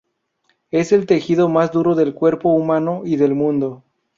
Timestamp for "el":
0.93-1.05